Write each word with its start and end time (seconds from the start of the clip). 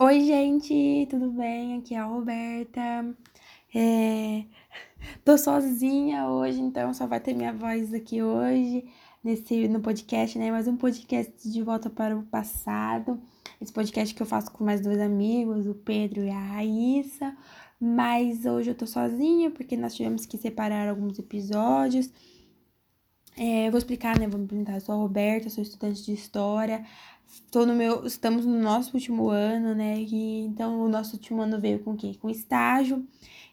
Oi, 0.00 0.24
gente, 0.24 1.08
tudo 1.10 1.28
bem? 1.32 1.76
Aqui 1.78 1.92
é 1.92 1.98
a 1.98 2.04
Roberta. 2.04 2.80
É... 3.74 4.44
Tô 5.24 5.36
sozinha 5.36 6.28
hoje, 6.28 6.60
então 6.60 6.94
só 6.94 7.04
vai 7.04 7.18
ter 7.18 7.34
minha 7.34 7.52
voz 7.52 7.92
aqui 7.92 8.22
hoje 8.22 8.88
nesse 9.24 9.66
no 9.66 9.80
podcast, 9.80 10.38
né? 10.38 10.52
Mais 10.52 10.68
um 10.68 10.76
podcast 10.76 11.50
de 11.50 11.62
volta 11.64 11.90
para 11.90 12.16
o 12.16 12.22
passado. 12.22 13.20
Esse 13.60 13.72
podcast 13.72 14.14
que 14.14 14.22
eu 14.22 14.26
faço 14.26 14.52
com 14.52 14.62
mais 14.62 14.80
dois 14.80 15.00
amigos, 15.00 15.66
o 15.66 15.74
Pedro 15.74 16.22
e 16.22 16.30
a 16.30 16.38
Raíssa. 16.38 17.36
Mas 17.80 18.46
hoje 18.46 18.70
eu 18.70 18.76
tô 18.76 18.86
sozinha 18.86 19.50
porque 19.50 19.76
nós 19.76 19.96
tivemos 19.96 20.24
que 20.26 20.38
separar 20.38 20.88
alguns 20.88 21.18
episódios. 21.18 22.08
É, 23.36 23.68
vou 23.70 23.78
explicar, 23.78 24.18
né? 24.18 24.28
Vou 24.28 24.38
me 24.38 24.44
apresentar. 24.46 24.74
Eu 24.74 24.80
sou 24.80 24.94
a 24.94 24.98
Roberta, 24.98 25.50
sou 25.50 25.62
estudante 25.62 26.04
de 26.04 26.12
História. 26.12 26.84
Tô 27.50 27.64
no 27.66 27.74
meu, 27.74 28.06
estamos 28.06 28.44
no 28.44 28.58
nosso 28.60 28.94
último 28.94 29.28
ano, 29.28 29.74
né? 29.74 30.00
E, 30.00 30.40
então, 30.44 30.80
o 30.84 30.88
nosso 30.88 31.16
último 31.16 31.42
ano 31.42 31.60
veio 31.60 31.78
com 31.80 31.92
o 31.92 31.96
quê? 31.96 32.14
Com 32.20 32.28
estágio. 32.30 33.06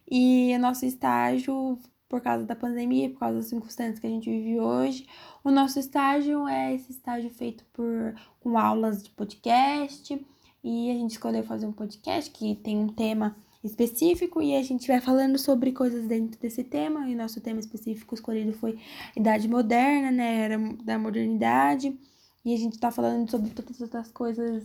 E 0.09 0.53
o 0.55 0.59
nosso 0.59 0.85
estágio, 0.85 1.77
por 2.07 2.21
causa 2.21 2.45
da 2.45 2.55
pandemia, 2.55 3.09
por 3.09 3.19
causa 3.19 3.37
das 3.37 3.47
circunstâncias 3.47 3.99
que 3.99 4.07
a 4.07 4.09
gente 4.09 4.29
vive 4.29 4.59
hoje, 4.59 5.07
o 5.43 5.51
nosso 5.51 5.79
estágio 5.79 6.47
é 6.47 6.73
esse 6.73 6.91
estágio 6.91 7.29
feito 7.29 7.65
por 7.73 8.15
com 8.39 8.57
aulas 8.57 9.03
de 9.03 9.09
podcast. 9.11 10.25
E 10.63 10.91
a 10.91 10.93
gente 10.93 11.11
escolheu 11.11 11.43
fazer 11.43 11.65
um 11.65 11.71
podcast 11.71 12.31
que 12.31 12.55
tem 12.55 12.77
um 12.77 12.87
tema 12.87 13.35
específico 13.63 14.41
e 14.41 14.55
a 14.55 14.63
gente 14.63 14.87
vai 14.87 15.01
falando 15.01 15.37
sobre 15.37 15.71
coisas 15.71 16.05
dentro 16.05 16.39
desse 16.39 16.63
tema. 16.63 17.09
E 17.09 17.15
nosso 17.15 17.41
tema 17.41 17.59
específico 17.59 18.15
escolhido 18.15 18.53
foi 18.53 18.77
Idade 19.15 19.47
Moderna, 19.47 20.11
né? 20.11 20.41
Era 20.41 20.57
da 20.83 20.97
modernidade. 20.97 21.97
E 22.45 22.53
a 22.53 22.57
gente 22.57 22.77
tá 22.77 22.91
falando 22.91 23.29
sobre 23.29 23.49
todas 23.49 23.95
as 23.95 24.11
coisas 24.11 24.63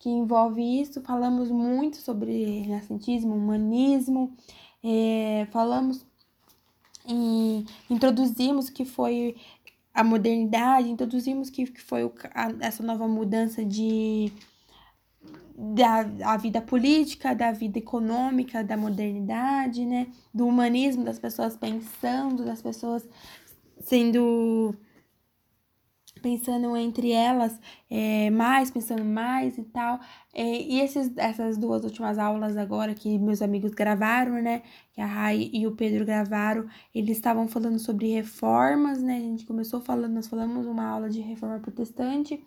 que 0.00 0.10
envolve 0.10 0.60
isso. 0.80 1.00
Falamos 1.00 1.48
muito 1.50 1.96
sobre 1.98 2.62
renascentismo, 2.62 3.36
humanismo, 3.36 4.36
é, 4.82 5.46
falamos 5.52 6.04
e 7.06 7.64
introduzimos 7.88 8.68
que 8.68 8.84
foi 8.84 9.36
a 9.94 10.02
modernidade, 10.02 10.90
introduzimos 10.90 11.50
que, 11.50 11.66
que 11.66 11.80
foi 11.80 12.04
o, 12.04 12.12
a, 12.34 12.52
essa 12.60 12.82
nova 12.82 13.06
mudança 13.06 13.64
de 13.64 14.32
da 15.56 16.06
a 16.24 16.36
vida 16.38 16.62
política, 16.62 17.34
da 17.34 17.52
vida 17.52 17.78
econômica, 17.78 18.64
da 18.64 18.76
modernidade, 18.76 19.84
né? 19.84 20.06
Do 20.32 20.46
humanismo, 20.46 21.04
das 21.04 21.18
pessoas 21.18 21.56
pensando, 21.56 22.44
das 22.44 22.62
pessoas 22.62 23.06
sendo 23.80 24.74
pensando 26.20 26.76
entre 26.76 27.12
elas 27.12 27.58
é, 27.90 28.30
mais, 28.30 28.70
pensando 28.70 29.04
mais 29.04 29.58
e 29.58 29.62
tal. 29.62 29.98
É, 30.32 30.62
e 30.62 30.80
esses, 30.80 31.12
essas 31.16 31.56
duas 31.56 31.84
últimas 31.84 32.18
aulas 32.18 32.56
agora 32.56 32.94
que 32.94 33.18
meus 33.18 33.42
amigos 33.42 33.72
gravaram, 33.72 34.40
né? 34.40 34.62
Que 34.92 35.00
a 35.00 35.06
Rai 35.06 35.50
e 35.52 35.66
o 35.66 35.72
Pedro 35.72 36.04
gravaram, 36.04 36.66
eles 36.94 37.16
estavam 37.16 37.48
falando 37.48 37.78
sobre 37.78 38.12
reformas, 38.12 39.02
né? 39.02 39.16
A 39.16 39.20
gente 39.20 39.46
começou 39.46 39.80
falando, 39.80 40.12
nós 40.14 40.28
falamos 40.28 40.66
uma 40.66 40.86
aula 40.86 41.10
de 41.10 41.20
reforma 41.20 41.58
protestante, 41.58 42.42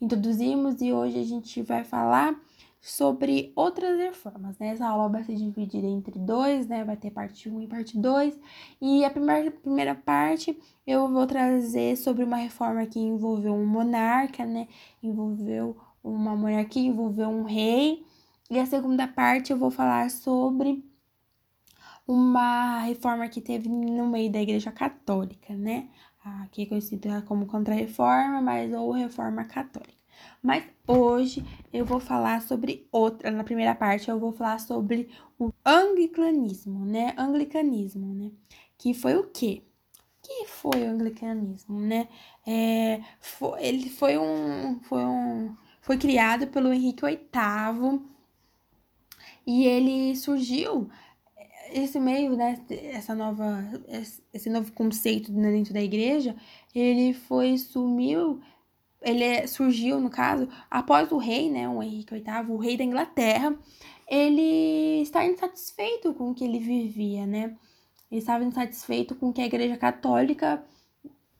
introduzimos 0.00 0.80
e 0.82 0.92
hoje 0.92 1.18
a 1.18 1.24
gente 1.24 1.62
vai 1.62 1.84
falar 1.84 2.38
sobre 2.82 3.52
outras 3.54 3.96
reformas, 3.96 4.58
né? 4.58 4.70
Essa 4.70 4.88
aula 4.88 5.08
vai 5.08 5.22
ser 5.22 5.36
dividida 5.36 5.86
entre 5.86 6.18
dois, 6.18 6.66
né? 6.66 6.84
Vai 6.84 6.96
ter 6.96 7.12
parte 7.12 7.48
1 7.48 7.62
e 7.62 7.66
parte 7.68 7.96
2. 7.96 8.36
E 8.80 9.04
a 9.04 9.10
primeira, 9.10 9.52
primeira 9.52 9.94
parte 9.94 10.58
eu 10.84 11.08
vou 11.08 11.24
trazer 11.24 11.96
sobre 11.96 12.24
uma 12.24 12.36
reforma 12.38 12.84
que 12.86 12.98
envolveu 12.98 13.54
um 13.54 13.64
monarca, 13.64 14.44
né? 14.44 14.66
Envolveu 15.00 15.76
uma 16.02 16.34
monarquia, 16.34 16.82
envolveu 16.82 17.28
um 17.28 17.44
rei. 17.44 18.04
E 18.50 18.58
a 18.58 18.66
segunda 18.66 19.06
parte 19.06 19.52
eu 19.52 19.58
vou 19.58 19.70
falar 19.70 20.10
sobre 20.10 20.84
uma 22.06 22.80
reforma 22.80 23.28
que 23.28 23.40
teve 23.40 23.68
no 23.68 24.08
meio 24.08 24.30
da 24.32 24.42
Igreja 24.42 24.72
Católica, 24.72 25.54
né? 25.54 25.88
Aqui 26.24 26.62
é 26.62 26.66
conhecida 26.66 27.22
como 27.22 27.46
Contra-Reforma, 27.46 28.40
mas 28.42 28.72
ou 28.72 28.90
Reforma 28.92 29.44
Católica. 29.44 30.01
Mas 30.42 30.64
hoje 30.86 31.44
eu 31.72 31.84
vou 31.84 32.00
falar 32.00 32.42
sobre 32.42 32.86
outra, 32.90 33.30
na 33.30 33.44
primeira 33.44 33.74
parte 33.74 34.10
eu 34.10 34.18
vou 34.18 34.32
falar 34.32 34.58
sobre 34.58 35.08
o 35.38 35.50
anglicanismo, 35.64 36.84
né? 36.84 37.14
Anglicanismo, 37.16 38.14
né? 38.14 38.30
Que 38.78 38.94
foi 38.94 39.16
o 39.16 39.24
quê? 39.24 39.62
que 40.22 40.46
foi 40.46 40.82
o 40.82 40.90
anglicanismo, 40.90 41.80
né? 41.80 42.08
É, 42.46 43.00
foi, 43.20 43.62
ele 43.64 43.90
foi 43.90 44.16
um, 44.16 44.80
foi 44.82 45.04
um, 45.04 45.54
foi 45.80 45.98
criado 45.98 46.46
pelo 46.46 46.72
Henrique 46.72 47.04
VIII 47.04 48.00
e 49.46 49.66
ele 49.66 50.14
surgiu 50.16 50.88
esse 51.72 51.98
meio, 51.98 52.36
né? 52.36 52.64
Essa 52.70 53.14
nova, 53.14 53.64
esse 54.32 54.48
novo 54.48 54.72
conceito 54.72 55.32
dentro 55.32 55.74
da 55.74 55.82
igreja, 55.82 56.36
ele 56.74 57.12
foi 57.12 57.58
sumiu 57.58 58.40
ele 59.02 59.24
é, 59.24 59.46
surgiu, 59.46 60.00
no 60.00 60.10
caso, 60.10 60.48
após 60.70 61.10
o 61.12 61.18
rei, 61.18 61.50
né, 61.50 61.68
o 61.68 61.82
Henrique 61.82 62.14
VIII, 62.14 62.50
o 62.50 62.56
rei 62.56 62.76
da 62.76 62.84
Inglaterra, 62.84 63.56
ele 64.08 65.02
está 65.02 65.24
insatisfeito 65.24 66.14
com 66.14 66.30
o 66.30 66.34
que 66.34 66.44
ele 66.44 66.58
vivia, 66.58 67.26
né? 67.26 67.56
Ele 68.10 68.20
estava 68.20 68.44
insatisfeito 68.44 69.14
com 69.14 69.30
o 69.30 69.32
que 69.32 69.40
a 69.40 69.46
Igreja 69.46 69.76
Católica 69.76 70.62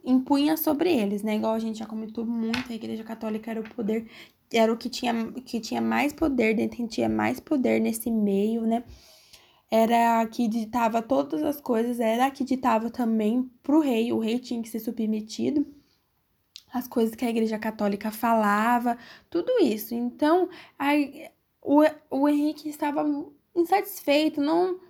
impunha 0.04 0.56
sobre 0.56 0.90
eles, 0.90 1.22
né? 1.22 1.36
Igual 1.36 1.54
a 1.54 1.58
gente 1.58 1.78
já 1.78 1.86
comentou 1.86 2.24
muito, 2.24 2.72
a 2.72 2.74
Igreja 2.74 3.04
Católica 3.04 3.50
era 3.50 3.60
o 3.60 3.74
poder, 3.74 4.08
era 4.52 4.72
o 4.72 4.76
que 4.76 4.88
tinha, 4.88 5.32
que 5.32 5.60
tinha 5.60 5.80
mais 5.80 6.12
poder, 6.12 6.54
detentia 6.54 7.08
mais 7.08 7.38
poder 7.38 7.80
nesse 7.80 8.10
meio, 8.10 8.62
né? 8.62 8.84
Era 9.70 10.20
a 10.20 10.26
que 10.26 10.48
ditava 10.48 11.00
todas 11.02 11.42
as 11.42 11.60
coisas, 11.60 12.00
era 12.00 12.26
a 12.26 12.30
que 12.30 12.44
ditava 12.44 12.90
também 12.90 13.50
pro 13.62 13.80
rei, 13.80 14.12
o 14.12 14.18
rei 14.18 14.38
tinha 14.38 14.62
que 14.62 14.68
ser 14.68 14.80
submetido 14.80 15.66
as 16.72 16.88
coisas 16.88 17.14
que 17.14 17.24
a 17.24 17.30
Igreja 17.30 17.58
Católica 17.58 18.10
falava, 18.10 18.96
tudo 19.28 19.52
isso. 19.60 19.94
Então, 19.94 20.48
a, 20.78 20.92
o, 21.60 21.82
o 22.10 22.28
Henrique 22.28 22.68
estava 22.68 23.04
insatisfeito, 23.54 24.40
não 24.40 24.80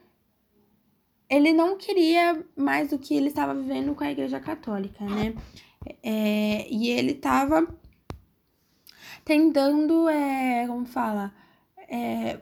ele 1.28 1.52
não 1.52 1.78
queria 1.78 2.44
mais 2.54 2.90
do 2.90 2.98
que 2.98 3.14
ele 3.14 3.28
estava 3.28 3.54
vivendo 3.54 3.94
com 3.94 4.04
a 4.04 4.10
Igreja 4.10 4.38
Católica, 4.38 5.02
né? 5.02 5.34
É, 6.02 6.68
e 6.70 6.90
ele 6.90 7.12
estava 7.12 7.66
tentando, 9.24 10.10
é, 10.10 10.66
como 10.66 10.84
fala, 10.84 11.32
é, 11.88 12.38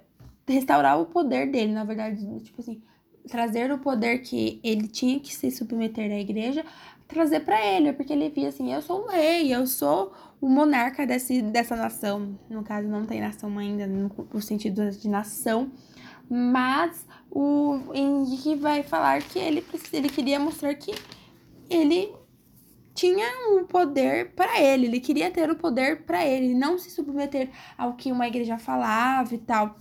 restaurar 0.46 1.00
o 1.00 1.06
poder 1.06 1.50
dele, 1.50 1.72
na 1.72 1.84
verdade, 1.84 2.40
tipo 2.40 2.60
assim, 2.60 2.82
trazer 3.28 3.70
o 3.70 3.78
poder 3.78 4.18
que 4.22 4.60
ele 4.64 4.88
tinha 4.88 5.20
que 5.20 5.32
se 5.32 5.52
submeter 5.52 6.10
à 6.10 6.18
igreja 6.18 6.64
trazer 7.10 7.40
para 7.40 7.64
ele, 7.64 7.92
porque 7.92 8.12
ele 8.12 8.30
via 8.30 8.48
assim, 8.48 8.72
eu 8.72 8.80
sou 8.80 9.04
um 9.04 9.08
rei, 9.08 9.52
eu 9.52 9.66
sou 9.66 10.12
o 10.40 10.48
monarca 10.48 11.06
desse, 11.06 11.42
dessa 11.42 11.76
nação. 11.76 12.38
No 12.48 12.62
caso, 12.62 12.88
não 12.88 13.04
tem 13.04 13.20
nação 13.20 13.58
ainda 13.58 13.86
no, 13.86 14.10
no 14.32 14.40
sentido 14.40 14.90
de 14.90 15.08
nação, 15.08 15.70
mas 16.28 17.06
o 17.30 17.80
Henrique 17.92 18.54
vai 18.54 18.82
falar 18.82 19.22
que 19.22 19.38
ele, 19.38 19.64
ele 19.92 20.08
queria 20.08 20.38
mostrar 20.38 20.74
que 20.74 20.94
ele 21.68 22.12
tinha 22.94 23.26
um 23.50 23.64
poder 23.64 24.32
para 24.34 24.60
ele, 24.60 24.86
ele 24.86 25.00
queria 25.00 25.30
ter 25.30 25.50
o 25.50 25.56
poder 25.56 26.02
para 26.02 26.26
ele, 26.26 26.54
não 26.54 26.78
se 26.78 26.90
submeter 26.90 27.50
ao 27.76 27.94
que 27.94 28.10
uma 28.12 28.26
igreja 28.26 28.58
falava 28.58 29.34
e 29.34 29.38
tal. 29.38 29.76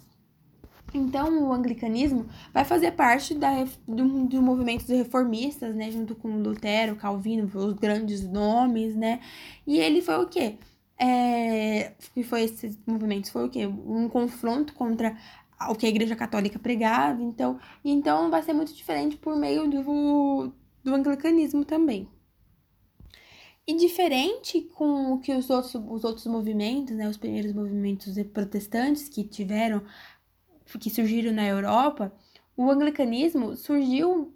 Então, 0.93 1.49
o 1.49 1.53
anglicanismo 1.53 2.27
vai 2.53 2.65
fazer 2.65 2.91
parte 2.91 3.35
da, 3.35 3.63
do, 3.87 4.25
do 4.27 4.41
movimento 4.41 4.85
dos 4.85 4.97
reformistas, 4.97 5.75
né? 5.75 5.91
Junto 5.91 6.15
com 6.15 6.41
Lutero, 6.41 6.95
Calvino, 6.95 7.49
os 7.53 7.73
grandes 7.73 8.27
nomes, 8.27 8.95
né? 8.95 9.19
E 9.67 9.77
ele 9.77 10.01
foi 10.01 10.17
o 10.23 10.27
quê? 10.27 10.57
É, 10.97 11.93
que 12.13 12.23
foi 12.23 12.43
esses 12.43 12.77
movimentos? 12.85 13.29
Foi 13.29 13.45
o 13.45 13.49
quê? 13.49 13.67
Um 13.67 14.09
confronto 14.09 14.73
contra 14.73 15.15
o 15.69 15.75
que 15.75 15.85
a 15.85 15.89
Igreja 15.89 16.15
Católica 16.15 16.57
pregava. 16.57 17.21
Então, 17.21 17.59
então 17.83 18.29
vai 18.29 18.41
ser 18.41 18.53
muito 18.53 18.73
diferente 18.73 19.17
por 19.17 19.35
meio 19.35 19.69
do, 19.69 20.51
do 20.83 20.95
anglicanismo 20.95 21.65
também. 21.65 22.07
E 23.67 23.75
diferente 23.75 24.61
com 24.61 25.13
o 25.13 25.19
que 25.19 25.31
os 25.31 25.47
outros, 25.49 25.75
os 25.75 26.03
outros 26.03 26.25
movimentos, 26.25 26.95
né, 26.95 27.07
os 27.07 27.17
primeiros 27.17 27.53
movimentos 27.53 28.15
protestantes 28.33 29.07
que 29.07 29.23
tiveram 29.23 29.83
que 30.77 30.89
surgiram 30.89 31.31
na 31.31 31.47
Europa, 31.47 32.13
o 32.55 32.69
anglicanismo 32.69 33.55
surgiu, 33.55 34.33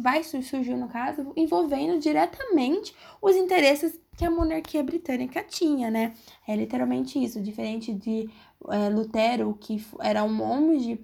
vai 0.00 0.24
surgir 0.24 0.74
no 0.74 0.88
caso, 0.88 1.32
envolvendo 1.36 2.00
diretamente 2.00 2.92
os 3.20 3.36
interesses 3.36 4.00
que 4.16 4.24
a 4.24 4.30
monarquia 4.30 4.82
britânica 4.82 5.44
tinha, 5.44 5.88
né? 5.88 6.12
É 6.46 6.56
literalmente 6.56 7.22
isso, 7.22 7.40
diferente 7.40 7.94
de 7.94 8.28
é, 8.68 8.88
Lutero, 8.88 9.56
que 9.60 9.80
era 10.00 10.24
um 10.24 10.32
monge, 10.34 10.98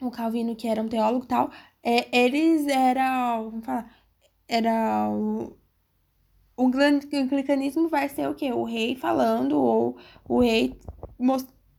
o 0.00 0.10
Calvino, 0.10 0.54
que 0.54 0.68
era 0.68 0.82
um 0.82 0.88
teólogo 0.88 1.24
e 1.24 1.28
tal, 1.28 1.50
é, 1.82 2.14
eles 2.14 2.66
eram, 2.66 3.50
vamos 3.50 3.64
falar, 3.64 3.90
era 4.46 5.08
o, 5.10 5.56
o 6.56 6.70
anglicanismo 7.14 7.88
vai 7.88 8.08
ser 8.10 8.28
o 8.28 8.34
quê? 8.34 8.52
O 8.52 8.64
rei 8.64 8.96
falando 8.96 9.58
ou 9.58 9.96
o 10.28 10.40
rei 10.40 10.78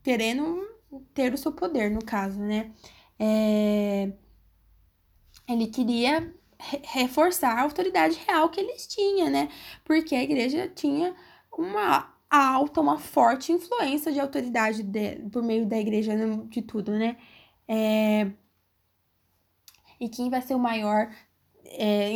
querendo 0.03 0.74
ter 1.15 1.33
o 1.33 1.37
seu 1.37 1.51
poder, 1.51 1.89
no 1.89 2.03
caso, 2.03 2.39
né? 2.39 2.71
É... 3.17 4.11
Ele 5.47 5.67
queria 5.67 6.31
reforçar 6.83 7.57
a 7.57 7.61
autoridade 7.61 8.19
real 8.27 8.49
que 8.49 8.59
eles 8.59 8.85
tinham, 8.87 9.29
né? 9.29 9.49
Porque 9.83 10.13
a 10.15 10.23
igreja 10.23 10.67
tinha 10.67 11.15
uma 11.57 12.13
alta, 12.29 12.81
uma 12.81 12.99
forte 12.99 13.51
influência 13.51 14.11
de 14.11 14.19
autoridade 14.19 14.83
de, 14.83 15.15
por 15.31 15.41
meio 15.41 15.65
da 15.65 15.77
igreja 15.77 16.13
de 16.49 16.61
tudo, 16.61 16.91
né? 16.91 17.17
É... 17.67 18.31
E 19.99 20.09
quem 20.09 20.29
vai 20.29 20.41
ser 20.41 20.55
o 20.55 20.59
maior. 20.59 21.09
É... 21.65 22.13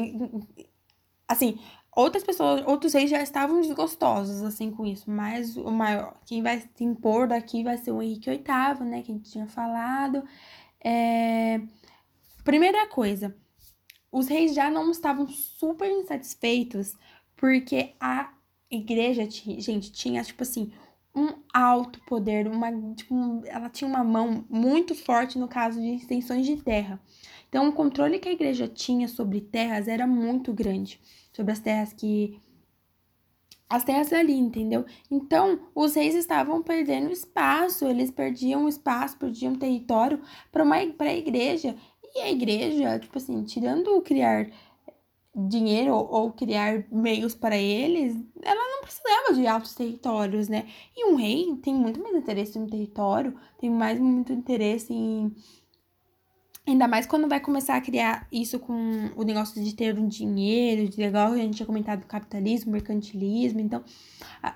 Assim, 1.27 1.59
outras 1.95 2.23
pessoas, 2.23 2.65
outros 2.65 2.93
reis 2.93 3.09
já 3.09 3.21
estavam 3.21 3.61
desgostosos, 3.61 4.41
assim, 4.43 4.71
com 4.71 4.85
isso, 4.85 5.09
mas 5.09 5.57
o 5.57 5.71
maior, 5.71 6.15
quem 6.25 6.41
vai 6.41 6.59
se 6.59 6.83
impor 6.83 7.27
daqui 7.27 7.63
vai 7.63 7.77
ser 7.77 7.91
o 7.91 8.01
Henrique 8.01 8.29
VIII, 8.29 8.87
né, 8.87 9.01
que 9.01 9.11
a 9.11 9.15
gente 9.15 9.31
tinha 9.31 9.47
falado. 9.47 10.23
É... 10.83 11.61
Primeira 12.43 12.87
coisa, 12.87 13.35
os 14.11 14.27
reis 14.27 14.53
já 14.53 14.69
não 14.69 14.91
estavam 14.91 15.27
super 15.27 15.89
insatisfeitos 15.89 16.95
porque 17.35 17.93
a 17.99 18.33
igreja, 18.69 19.27
gente, 19.29 19.91
tinha, 19.91 20.23
tipo 20.23 20.43
assim, 20.43 20.71
um 21.15 21.33
alto 21.53 21.99
poder, 22.05 22.47
uma, 22.47 22.71
tipo, 22.93 23.41
ela 23.45 23.69
tinha 23.69 23.87
uma 23.87 24.03
mão 24.03 24.45
muito 24.49 24.93
forte 24.93 25.39
no 25.39 25.47
caso 25.47 25.79
de 25.81 25.95
extensões 25.95 26.45
de 26.45 26.57
terra. 26.57 27.01
Então, 27.47 27.67
o 27.67 27.73
controle 27.73 28.19
que 28.19 28.29
a 28.29 28.33
igreja 28.33 28.67
tinha 28.67 29.07
sobre 29.07 29.41
terras 29.41 29.87
era 29.87 30.05
muito 30.05 30.53
grande, 30.53 30.99
sobre 31.39 31.53
as 31.53 31.59
terras 31.59 31.93
que 31.93 32.37
as 33.69 33.83
terras 33.83 34.11
ali, 34.11 34.33
entendeu? 34.33 34.83
Então, 35.09 35.59
os 35.75 35.93
reis 35.93 36.15
estavam 36.15 36.61
perdendo 36.61 37.11
espaço, 37.11 37.85
eles 37.85 38.09
perdiam 38.11 38.67
espaço, 38.67 39.17
perdiam 39.17 39.55
território 39.55 40.19
para 40.51 40.65
a 40.65 41.15
igreja. 41.15 41.75
E 42.03 42.19
a 42.19 42.31
igreja, 42.31 42.97
tipo 42.97 43.15
assim, 43.17 43.43
tirando 43.43 44.01
criar 44.01 44.49
dinheiro 45.35 45.93
ou 45.93 46.31
criar 46.33 46.83
meios 46.91 47.35
para 47.35 47.55
eles, 47.55 48.15
ela 48.41 48.69
não 48.75 48.81
precisava 48.81 49.33
de 49.35 49.45
altos 49.45 49.75
territórios, 49.75 50.49
né? 50.49 50.67
E 50.97 51.05
um 51.05 51.15
rei 51.15 51.55
tem 51.61 51.75
muito 51.75 52.01
mais 52.01 52.15
interesse 52.15 52.57
no 52.57 52.67
território, 52.67 53.39
tem 53.59 53.69
mais 53.69 53.99
muito 53.99 54.33
interesse 54.33 54.91
em 54.91 55.33
Ainda 56.69 56.87
mais 56.87 57.07
quando 57.07 57.27
vai 57.27 57.39
começar 57.39 57.77
a 57.77 57.81
criar 57.81 58.27
isso 58.31 58.59
com 58.59 59.09
o 59.15 59.23
negócio 59.23 59.59
de 59.63 59.73
ter 59.73 59.97
um 59.97 60.07
dinheiro, 60.07 60.87
de 60.87 61.01
legal, 61.01 61.31
a 61.31 61.37
gente 61.37 61.55
tinha 61.55 61.65
comentado 61.65 62.05
capitalismo, 62.05 62.71
mercantilismo. 62.71 63.59
Então, 63.59 63.83
a, 64.43 64.53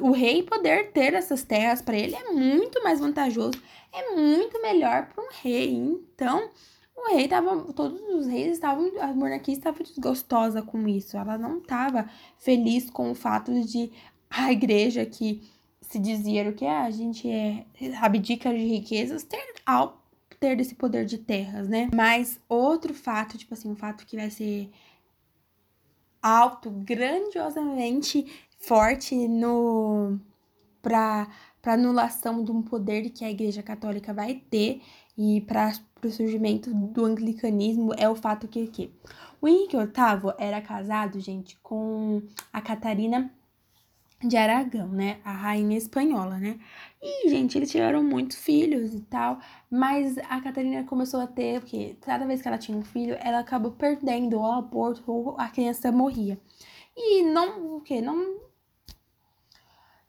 o 0.00 0.10
rei 0.10 0.42
poder 0.42 0.90
ter 0.90 1.14
essas 1.14 1.44
terras 1.44 1.80
para 1.80 1.96
ele 1.96 2.16
é 2.16 2.32
muito 2.32 2.82
mais 2.82 2.98
vantajoso, 2.98 3.62
é 3.92 4.16
muito 4.16 4.60
melhor 4.60 5.06
para 5.06 5.22
um 5.22 5.28
rei. 5.40 5.76
Então, 5.76 6.50
o 6.96 7.14
rei 7.14 7.28
tava, 7.28 7.72
todos 7.72 8.00
os 8.00 8.26
reis 8.26 8.54
estavam, 8.54 8.90
a 9.00 9.14
monarquia 9.14 9.54
estava 9.54 9.84
desgostosa 9.84 10.60
com 10.60 10.88
isso. 10.88 11.16
Ela 11.16 11.38
não 11.38 11.58
estava 11.58 12.10
feliz 12.36 12.90
com 12.90 13.12
o 13.12 13.14
fato 13.14 13.52
de 13.60 13.92
a 14.28 14.50
igreja 14.50 15.06
que 15.06 15.48
se 15.82 16.00
dizia 16.00 16.50
o 16.50 16.52
que 16.52 16.64
é, 16.64 16.78
a 16.78 16.90
gente 16.90 17.30
é 17.30 17.64
abdica 18.00 18.52
de 18.52 18.64
riquezas 18.64 19.22
ter 19.22 19.54
algo 19.64 19.99
ter 20.40 20.58
esse 20.58 20.74
poder 20.74 21.04
de 21.04 21.18
terras, 21.18 21.68
né? 21.68 21.88
Mas 21.94 22.40
outro 22.48 22.94
fato, 22.94 23.36
tipo 23.36 23.52
assim, 23.52 23.70
um 23.70 23.76
fato 23.76 24.06
que 24.06 24.16
vai 24.16 24.30
ser 24.30 24.70
alto, 26.22 26.70
grandiosamente 26.70 28.26
forte 28.58 29.14
no 29.28 30.18
para 30.82 31.28
para 31.60 31.74
anulação 31.74 32.42
de 32.42 32.50
um 32.50 32.62
poder 32.62 33.10
que 33.10 33.22
a 33.22 33.30
Igreja 33.30 33.62
Católica 33.62 34.14
vai 34.14 34.34
ter 34.34 34.80
e 35.16 35.42
para 35.42 35.72
o 36.02 36.10
surgimento 36.10 36.72
do 36.72 37.04
anglicanismo 37.04 37.92
é 37.98 38.08
o 38.08 38.14
fato 38.14 38.48
que, 38.48 38.66
que 38.66 38.90
o 39.42 39.46
Henrique 39.46 39.76
VIII 39.76 40.32
era 40.38 40.62
casado, 40.62 41.20
gente, 41.20 41.58
com 41.62 42.22
a 42.50 42.62
Catarina 42.62 43.30
de 44.22 44.36
Aragão, 44.36 44.88
né? 44.88 45.18
A 45.24 45.32
rainha 45.32 45.76
espanhola, 45.78 46.38
né? 46.38 46.58
E, 47.02 47.28
gente, 47.30 47.56
eles 47.56 47.70
tiveram 47.70 48.02
muitos 48.02 48.36
filhos 48.36 48.94
e 48.94 49.00
tal, 49.00 49.38
mas 49.70 50.18
a 50.18 50.40
Catarina 50.40 50.84
começou 50.84 51.20
a 51.20 51.26
ter, 51.26 51.60
porque 51.60 51.96
cada 52.00 52.26
vez 52.26 52.42
que 52.42 52.48
ela 52.48 52.58
tinha 52.58 52.76
um 52.76 52.84
filho, 52.84 53.16
ela 53.20 53.40
acabou 53.40 53.72
perdendo 53.72 54.38
o 54.38 54.52
aborto 54.52 55.02
ou 55.10 55.36
a 55.38 55.48
criança 55.48 55.90
morria. 55.90 56.38
E 56.96 57.22
não, 57.22 57.76
o 57.76 57.80
quê? 57.80 58.00
Não 58.00 58.40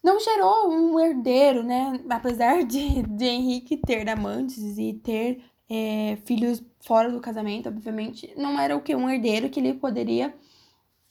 não 0.04 0.20
gerou 0.20 0.70
um 0.72 1.00
herdeiro, 1.00 1.64
né? 1.64 2.04
Apesar 2.10 2.64
de, 2.64 3.04
de 3.04 3.26
Henrique 3.26 3.78
ter 3.78 4.10
amantes 4.10 4.78
e 4.78 4.94
ter 4.94 5.44
é, 5.70 6.18
filhos 6.26 6.64
fora 6.82 7.10
do 7.12 7.22
casamento, 7.22 7.70
obviamente, 7.70 8.34
não 8.36 8.60
era 8.60 8.76
o 8.76 8.82
que? 8.82 8.96
Um 8.96 9.10
herdeiro 9.10 9.50
que 9.50 9.60
ele 9.60 9.76
poderia 9.76 10.34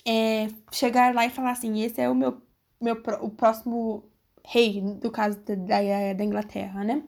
é, 0.06 0.48
chegar 0.72 1.14
lá 1.14 1.24
e 1.26 1.30
falar 1.30 1.52
assim: 1.52 1.80
esse 1.82 2.00
é 2.00 2.08
o 2.10 2.14
meu 2.14 2.42
meu, 2.80 2.96
o 3.20 3.30
próximo 3.30 4.04
rei, 4.44 4.80
do 4.80 5.10
caso 5.10 5.38
da, 5.40 6.14
da 6.14 6.24
Inglaterra, 6.24 6.82
né? 6.84 7.02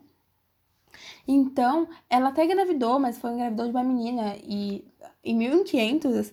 Então, 1.26 1.88
ela 2.08 2.28
até 2.28 2.44
engravidou, 2.44 2.98
mas 2.98 3.18
foi 3.18 3.32
engravidou 3.32 3.66
de 3.66 3.72
uma 3.72 3.82
menina. 3.84 4.36
E 4.42 4.84
em 5.24 5.34
1500, 5.34 6.32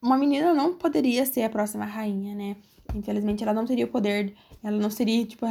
uma 0.00 0.16
menina 0.16 0.54
não 0.54 0.74
poderia 0.74 1.26
ser 1.26 1.42
a 1.42 1.50
próxima 1.50 1.84
rainha, 1.84 2.34
né? 2.34 2.56
Infelizmente, 2.94 3.42
ela 3.42 3.52
não 3.52 3.66
teria 3.66 3.84
o 3.84 3.88
poder. 3.88 4.34
Ela 4.62 4.78
não 4.78 4.90
seria, 4.90 5.24
tipo, 5.26 5.46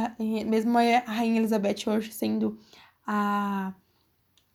mesmo 0.46 0.76
a 0.78 0.98
rainha 1.10 1.38
Elizabeth 1.38 1.86
hoje 1.86 2.12
sendo 2.12 2.58
a 3.06 3.72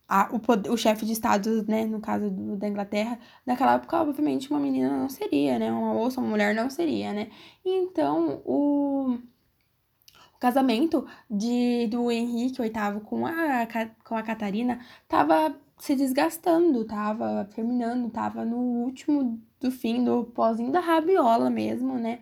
a, 0.07 0.29
o, 0.31 0.71
o 0.73 0.77
chefe 0.77 1.05
de 1.05 1.13
Estado, 1.13 1.63
né, 1.67 1.85
no 1.85 1.99
caso 1.99 2.29
do, 2.29 2.55
da 2.55 2.67
Inglaterra, 2.67 3.19
naquela 3.45 3.73
época, 3.75 4.01
obviamente, 4.01 4.49
uma 4.51 4.59
menina 4.59 4.89
não 4.89 5.09
seria, 5.09 5.57
né, 5.59 5.71
uma 5.71 5.93
moça, 5.93 6.21
uma 6.21 6.29
mulher 6.29 6.53
não 6.53 6.69
seria, 6.69 7.13
né. 7.13 7.29
Então, 7.63 8.41
o, 8.45 9.17
o 10.35 10.39
casamento 10.39 11.05
de, 11.29 11.87
do 11.87 12.11
Henrique 12.11 12.61
VIII 12.61 13.01
com 13.03 13.25
a, 13.25 13.67
com 14.03 14.15
a 14.15 14.23
Catarina 14.23 14.79
tava 15.07 15.55
se 15.77 15.95
desgastando, 15.95 16.85
tava 16.85 17.49
terminando, 17.53 18.09
tava 18.09 18.45
no 18.45 18.57
último 18.57 19.41
do 19.59 19.71
fim, 19.71 20.03
do 20.03 20.25
pozinho 20.25 20.71
da 20.71 20.79
rabiola 20.79 21.49
mesmo, 21.49 21.95
né. 21.97 22.19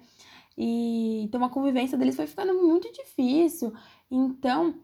E 0.57 1.23
então 1.23 1.43
a 1.43 1.49
convivência 1.49 1.97
deles 1.97 2.15
foi 2.15 2.27
ficando 2.27 2.53
muito 2.53 2.91
difícil. 2.91 3.73
Então, 4.09 4.75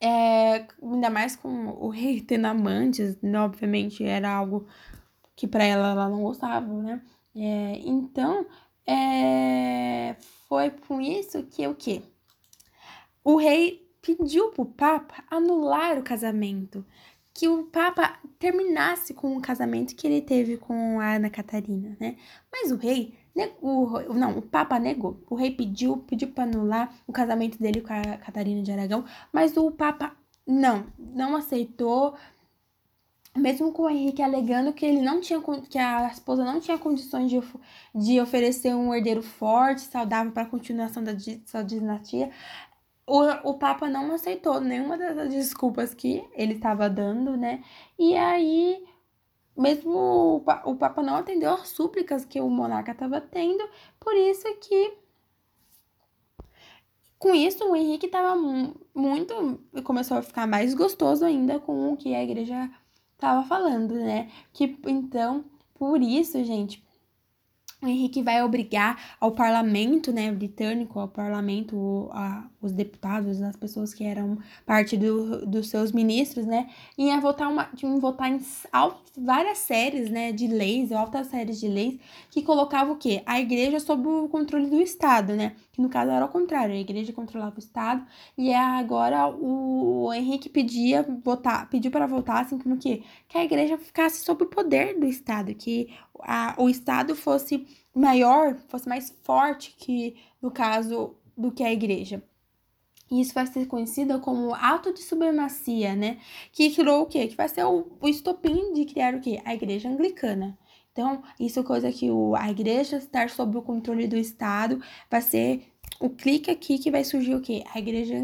é, 0.00 0.66
ainda 0.82 1.10
mais 1.10 1.36
com 1.36 1.68
o 1.68 1.88
rei 1.88 2.20
tendo 2.20 2.46
amantes, 2.46 3.16
né, 3.22 3.40
obviamente 3.40 4.04
era 4.04 4.30
algo 4.30 4.66
que 5.36 5.46
para 5.46 5.64
ela 5.64 5.90
ela 5.90 6.08
não 6.08 6.22
gostava, 6.22 6.66
né? 6.82 7.02
É, 7.36 7.78
então, 7.84 8.46
é, 8.86 10.14
foi 10.48 10.70
com 10.70 11.00
isso 11.00 11.42
que 11.44 11.66
o 11.66 11.74
quê? 11.74 12.02
O 13.24 13.36
rei 13.36 13.88
pediu 14.02 14.50
pro 14.50 14.66
Papa 14.66 15.24
anular 15.30 15.98
o 15.98 16.02
casamento, 16.02 16.84
que 17.32 17.48
o 17.48 17.64
Papa 17.64 18.18
terminasse 18.38 19.14
com 19.14 19.36
o 19.36 19.40
casamento 19.40 19.96
que 19.96 20.06
ele 20.06 20.20
teve 20.20 20.56
com 20.56 21.00
a 21.00 21.14
Ana 21.14 21.30
Catarina, 21.30 21.96
né? 21.98 22.16
Mas 22.52 22.70
o 22.70 22.76
rei 22.76 23.14
o, 23.60 24.14
não, 24.14 24.38
o 24.38 24.42
Papa 24.42 24.78
negou. 24.78 25.20
O 25.28 25.34
rei 25.34 25.50
pediu, 25.50 25.98
pediu 25.98 26.28
para 26.28 26.44
anular 26.44 26.94
o 27.06 27.12
casamento 27.12 27.58
dele 27.58 27.80
com 27.80 27.92
a 27.92 28.16
Catarina 28.18 28.62
de 28.62 28.70
Aragão, 28.70 29.04
mas 29.32 29.56
o 29.56 29.70
Papa 29.70 30.12
não, 30.46 30.86
não 30.98 31.36
aceitou. 31.36 32.14
Mesmo 33.36 33.72
com 33.72 33.82
o 33.82 33.90
Henrique 33.90 34.22
alegando 34.22 34.72
que 34.72 34.86
ele 34.86 35.02
não 35.02 35.20
tinha 35.20 35.42
que 35.68 35.76
a 35.76 36.06
esposa 36.06 36.44
não 36.44 36.60
tinha 36.60 36.78
condições 36.78 37.28
de, 37.28 37.42
de 37.92 38.20
oferecer 38.20 38.72
um 38.72 38.94
herdeiro 38.94 39.22
forte, 39.22 39.80
saudável 39.80 40.30
para 40.30 40.44
a 40.44 40.48
continuação 40.48 41.02
da 41.02 41.12
sua 41.44 41.64
dinastia, 41.64 42.30
o, 43.06 43.50
o 43.50 43.54
Papa 43.54 43.88
não 43.88 44.12
aceitou 44.12 44.60
nenhuma 44.60 44.96
das 44.96 45.30
desculpas 45.30 45.92
que 45.92 46.24
ele 46.32 46.54
estava 46.54 46.88
dando, 46.88 47.36
né? 47.36 47.62
E 47.98 48.16
aí 48.16 48.84
mesmo 49.56 50.44
o, 50.64 50.76
Papa 50.76 51.02
não 51.02 51.16
atendeu 51.16 51.52
às 51.52 51.68
súplicas 51.68 52.24
que 52.24 52.40
o 52.40 52.48
monarca 52.48 52.92
estava 52.92 53.20
tendo, 53.20 53.68
por 54.00 54.14
isso 54.14 54.46
que 54.60 54.98
com 57.18 57.34
isso 57.34 57.64
o 57.64 57.76
Henrique 57.76 58.06
estava 58.06 58.36
muito 58.94 59.60
começou 59.82 60.18
a 60.18 60.22
ficar 60.22 60.46
mais 60.46 60.74
gostoso 60.74 61.24
ainda 61.24 61.58
com 61.58 61.92
o 61.92 61.96
que 61.96 62.14
a 62.14 62.22
igreja 62.22 62.70
estava 63.14 63.42
falando, 63.46 63.94
né? 63.94 64.30
Que 64.52 64.78
então, 64.86 65.44
por 65.74 66.02
isso, 66.02 66.44
gente, 66.44 66.84
o 67.82 67.86
Henrique 67.86 68.22
vai 68.22 68.42
obrigar 68.42 69.16
ao 69.20 69.32
parlamento, 69.32 70.12
né, 70.12 70.32
britânico, 70.32 70.98
ao 70.98 71.08
parlamento, 71.08 72.08
a, 72.12 72.48
os 72.66 72.72
deputados, 72.72 73.40
as 73.42 73.56
pessoas 73.56 73.92
que 73.92 74.04
eram 74.04 74.38
parte 74.64 74.96
do, 74.96 75.46
dos 75.46 75.68
seus 75.68 75.92
ministros, 75.92 76.46
né, 76.46 76.68
em 76.96 77.18
votar, 77.20 77.50
uma, 77.50 77.68
em 77.82 77.98
votar 77.98 78.30
em 78.30 78.40
várias 79.16 79.58
séries, 79.58 80.10
né, 80.10 80.32
de 80.32 80.46
leis, 80.46 80.90
altas 80.92 81.28
séries 81.28 81.60
de 81.60 81.68
leis, 81.68 82.00
que 82.30 82.42
colocava 82.42 82.92
o 82.92 82.96
quê? 82.96 83.22
A 83.26 83.40
igreja 83.40 83.78
sob 83.78 84.08
o 84.08 84.28
controle 84.28 84.66
do 84.68 84.80
Estado, 84.80 85.34
né, 85.34 85.54
que 85.72 85.82
no 85.82 85.88
caso 85.88 86.10
era 86.10 86.24
o 86.24 86.28
contrário, 86.28 86.74
a 86.74 86.78
igreja 86.78 87.12
controlava 87.12 87.56
o 87.56 87.58
Estado, 87.58 88.04
e 88.36 88.50
é 88.50 88.58
agora 88.58 89.28
o, 89.28 90.06
o 90.06 90.12
Henrique 90.12 90.48
pedia 90.48 91.02
votar, 91.22 91.68
pediu 91.68 91.90
para 91.90 92.06
votar, 92.06 92.42
assim 92.42 92.58
como 92.58 92.76
que, 92.76 93.04
que 93.28 93.38
a 93.38 93.44
igreja 93.44 93.76
ficasse 93.78 94.24
sob 94.24 94.44
o 94.44 94.48
poder 94.48 94.98
do 94.98 95.06
Estado, 95.06 95.54
que 95.54 95.94
a, 96.20 96.54
o 96.58 96.68
Estado 96.68 97.14
fosse 97.14 97.66
maior, 97.94 98.56
fosse 98.68 98.88
mais 98.88 99.14
forte 99.22 99.74
que, 99.78 100.16
no 100.42 100.50
caso, 100.50 101.14
do 101.36 101.52
que 101.52 101.62
a 101.62 101.72
igreja. 101.72 102.22
E 103.10 103.20
isso 103.20 103.34
vai 103.34 103.46
ser 103.46 103.66
conhecido 103.66 104.18
como 104.20 104.54
ato 104.54 104.92
de 104.92 105.02
supremacia, 105.02 105.94
né? 105.94 106.18
Que 106.52 106.70
criou 106.70 107.02
o 107.02 107.06
quê? 107.06 107.26
Que 107.26 107.36
vai 107.36 107.48
ser 107.48 107.64
o, 107.64 107.86
o 108.00 108.08
estopim 108.08 108.72
de 108.72 108.84
criar 108.84 109.14
o 109.14 109.20
quê? 109.20 109.40
A 109.44 109.54
igreja 109.54 109.88
anglicana. 109.88 110.58
Então, 110.92 111.22
isso 111.40 111.58
é 111.58 111.62
coisa 111.62 111.90
que 111.90 112.10
o, 112.10 112.36
a 112.36 112.50
igreja 112.50 112.98
estar 112.98 113.28
sob 113.28 113.58
o 113.58 113.62
controle 113.62 114.06
do 114.06 114.16
Estado 114.16 114.80
vai 115.10 115.20
ser 115.20 115.74
o 116.00 116.08
clique 116.08 116.50
aqui 116.50 116.78
que 116.78 116.90
vai 116.90 117.04
surgir 117.04 117.34
o 117.34 117.40
quê? 117.40 117.64
A 117.74 117.78
igreja 117.78 118.14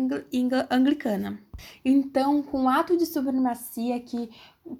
anglicana. 0.71 1.43
Então, 1.85 2.43
com 2.43 2.65
o 2.65 2.69
ato 2.69 2.97
de 2.97 3.07
supremacia 3.07 3.99
que, 4.01 4.31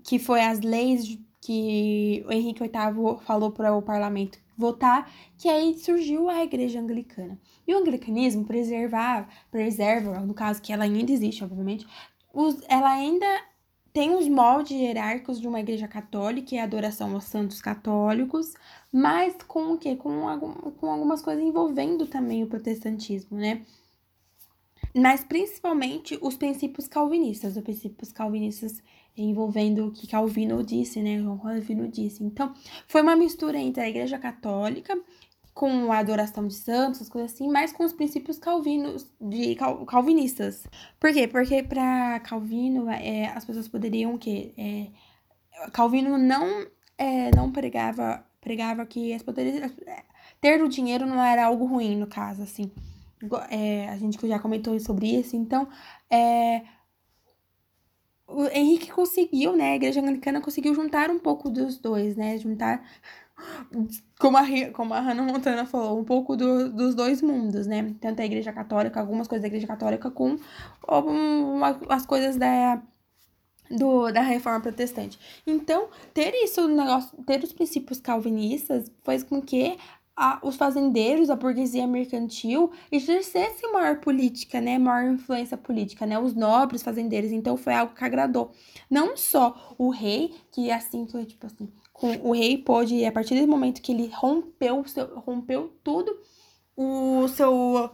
que 0.05 0.19
foi 0.19 0.41
as 0.41 0.61
leis 0.61 1.19
que 1.41 2.25
o 2.27 2.33
Henrique 2.33 2.63
VIII 2.63 3.19
falou 3.23 3.51
para 3.51 3.75
o 3.75 3.83
parlamento 3.83 4.39
votar, 4.57 5.11
que 5.39 5.49
aí 5.49 5.79
surgiu 5.79 6.29
a 6.29 6.45
igreja 6.45 6.81
anglicana. 6.81 7.41
E 7.67 7.75
o 7.75 7.79
anglicanismo 7.79 8.45
preservar, 8.45 9.29
preserva, 9.51 10.21
no 10.21 10.35
caso 10.35 10.61
que 10.61 10.73
ela 10.73 10.85
ainda 10.85 11.11
existe, 11.11 11.43
obviamente, 11.43 11.87
os, 12.33 12.63
ela 12.69 12.91
ainda 12.91 13.27
tem 13.93 14.15
os 14.15 14.29
moldes 14.29 14.73
hierárquicos 14.73 15.41
de 15.41 15.49
uma 15.49 15.61
igreja 15.61 15.89
católica 15.89 16.55
e 16.55 16.59
a 16.59 16.65
adoração 16.65 17.15
aos 17.15 17.25
santos 17.25 17.61
católicos, 17.61 18.55
mas 18.93 19.35
com 19.49 19.73
o 19.73 19.79
quê? 19.79 19.97
Com, 19.97 20.29
algum, 20.29 20.53
com 20.53 20.91
algumas 20.91 21.23
coisas 21.23 21.43
envolvendo 21.43 22.07
também 22.07 22.43
o 22.45 22.47
protestantismo, 22.47 23.37
né? 23.37 23.65
Mas 24.95 25.25
principalmente 25.25 26.19
os 26.21 26.37
princípios 26.37 26.87
calvinistas, 26.89 27.57
os 27.57 27.63
princípios 27.63 28.13
calvinistas 28.13 28.83
envolvendo 29.17 29.87
o 29.87 29.93
que 29.93 30.07
Calvino 30.07 30.63
disse, 30.63 31.01
né? 31.03 31.19
João 31.19 31.39
Calvino 31.39 31.89
disse. 31.89 32.23
Então, 32.25 32.55
foi 32.87 33.03
uma 33.03 33.17
mistura 33.17 33.59
entre 33.59 33.83
a 33.83 33.89
Igreja 33.89 34.19
Católica 34.19 34.99
com 35.53 35.93
a 35.93 35.99
adoração 35.99 36.47
de 36.47 36.55
santos, 36.55 37.09
coisas 37.09 37.35
assim, 37.35 37.49
mas 37.49 37.73
com 37.73 37.85
os 37.85 37.93
princípios 37.93 38.39
calvinos, 38.39 39.07
de 39.21 39.55
cal, 39.57 39.85
calvinistas. 39.85 40.67
Por 40.99 41.13
quê? 41.13 41.29
Porque 41.29 41.63
para 41.63 42.21
Calvino, 42.21 42.89
é, 42.89 43.27
as 43.27 43.45
pessoas 43.45 43.69
poderiam 43.69 44.15
o 44.15 44.19
quê? 44.19 44.55
É, 44.57 44.87
Calvino 45.71 46.17
não, 46.17 46.67
é, 46.97 47.35
não 47.35 47.53
pregava, 47.53 48.25
pregava 48.41 48.87
que 48.87 49.13
as 49.13 49.23
poderiam, 49.23 49.71
ter 50.41 50.63
o 50.63 50.69
dinheiro 50.69 51.05
não 51.07 51.23
era 51.23 51.47
algo 51.47 51.67
ruim, 51.67 51.97
no 51.97 52.07
caso, 52.07 52.43
assim. 52.43 52.71
É, 53.51 53.89
a 53.91 53.99
gente 53.99 54.27
já 54.27 54.39
comentou 54.39 54.79
sobre 54.81 55.09
isso, 55.09 55.37
então, 55.37 55.69
é, 56.09 56.63
o 58.31 58.47
Henrique 58.49 58.91
conseguiu, 58.91 59.57
né? 59.57 59.73
A 59.73 59.77
igreja 59.77 60.01
anglicana 60.01 60.41
conseguiu 60.41 60.75
juntar 60.75 61.11
um 61.11 61.19
pouco 61.19 61.51
dos 61.51 61.79
dois, 61.79 62.17
né? 62.17 62.39
Juntar, 62.39 62.83
como 64.19 64.37
a, 64.37 64.45
como 64.73 64.95
a 64.95 65.01
Hannah 65.01 65.23
Montana 65.23 65.67
falou, 65.67 65.99
um 65.99 66.05
pouco 66.05 66.37
do, 66.37 66.71
dos 66.71 66.95
dois 66.95 67.21
mundos, 67.21 67.67
né? 67.67 67.95
Tanto 68.01 68.21
a 68.21 68.25
igreja 68.25 68.53
católica, 68.53 69.01
algumas 69.01 69.27
coisas 69.27 69.43
da 69.43 69.49
igreja 69.49 69.67
católica, 69.67 70.11
com 70.11 70.37
uma, 70.89 71.81
as 71.89 72.07
coisas 72.07 72.37
da, 72.37 72.83
do, 73.71 74.11
da 74.11 74.23
reforma 74.23 74.61
protestante. 74.61 75.19
Então, 75.47 75.89
ter 76.15 76.33
isso, 76.35 76.67
negócio, 76.69 77.17
ter 77.25 77.43
os 77.43 77.53
princípios 77.53 78.01
calvinistas 78.01 78.91
fez 79.05 79.23
com 79.23 79.41
que 79.41 79.79
a, 80.21 80.39
os 80.43 80.55
fazendeiros, 80.55 81.31
a 81.31 81.35
burguesia 81.35 81.87
mercantil, 81.87 82.71
exercesse 82.93 83.67
maior 83.73 84.01
política, 84.01 84.61
né? 84.61 84.79
Maior 84.79 85.11
influência 85.15 85.57
política, 85.57 86.05
né? 86.05 86.19
Os 86.19 86.35
nobres 86.35 86.83
fazendeiros. 86.83 87.33
Então 87.33 87.57
foi 87.57 87.73
algo 87.73 87.95
que 87.95 88.05
agradou. 88.05 88.53
Não 88.91 89.17
só 89.17 89.75
o 89.79 89.89
rei, 89.89 90.35
que 90.53 90.71
assim 90.71 91.07
foi, 91.09 91.25
tipo 91.25 91.47
assim, 91.47 91.73
com, 91.91 92.11
o 92.23 92.33
rei 92.33 92.59
pôde, 92.59 93.03
a 93.03 93.11
partir 93.11 93.41
do 93.41 93.49
momento 93.49 93.81
que 93.81 93.93
ele 93.93 94.11
rompeu, 94.15 94.85
seu, 94.87 95.07
rompeu 95.21 95.73
tudo, 95.83 96.15
o 96.77 97.27
seu. 97.29 97.91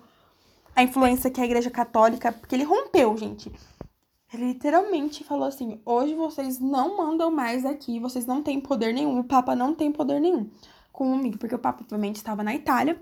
a 0.74 0.82
influência 0.82 1.30
que 1.30 1.40
a 1.40 1.44
igreja 1.44 1.70
católica. 1.70 2.32
Porque 2.32 2.56
ele 2.56 2.64
rompeu, 2.64 3.16
gente. 3.16 3.52
Ele 4.34 4.46
literalmente 4.48 5.22
falou 5.22 5.46
assim: 5.46 5.80
hoje 5.84 6.12
vocês 6.16 6.58
não 6.58 6.96
mandam 6.96 7.30
mais 7.30 7.64
aqui, 7.64 8.00
vocês 8.00 8.26
não 8.26 8.42
têm 8.42 8.60
poder 8.60 8.92
nenhum, 8.92 9.20
o 9.20 9.24
Papa 9.24 9.54
não 9.54 9.72
tem 9.72 9.92
poder 9.92 10.20
nenhum 10.20 10.50
comigo, 10.96 11.38
porque 11.38 11.54
o 11.54 11.58
Papa 11.58 11.82
obviamente 11.82 12.16
estava 12.16 12.42
na 12.42 12.54
Itália, 12.54 13.00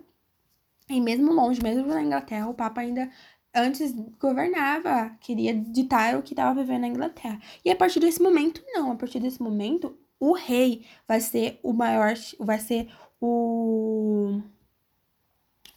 e 0.88 1.00
mesmo 1.00 1.32
longe, 1.32 1.62
mesmo 1.62 1.86
na 1.86 2.02
Inglaterra, 2.02 2.48
o 2.48 2.54
Papa 2.54 2.80
ainda 2.80 3.08
antes 3.54 3.94
governava, 4.20 5.16
queria 5.20 5.54
ditar 5.54 6.16
o 6.18 6.22
que 6.22 6.32
estava 6.32 6.60
vivendo 6.60 6.82
na 6.82 6.88
Inglaterra. 6.88 7.40
E 7.64 7.70
a 7.70 7.76
partir 7.76 8.00
desse 8.00 8.20
momento, 8.20 8.62
não, 8.66 8.92
a 8.92 8.96
partir 8.96 9.20
desse 9.20 9.40
momento, 9.40 9.96
o 10.18 10.32
rei 10.32 10.84
vai 11.06 11.20
ser 11.20 11.60
o 11.62 11.72
maior, 11.72 12.14
vai 12.40 12.58
ser 12.58 12.90
o 13.20 14.42